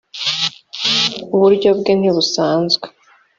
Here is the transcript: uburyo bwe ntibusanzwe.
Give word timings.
uburyo 1.35 1.69
bwe 1.79 1.93
ntibusanzwe. 1.99 2.87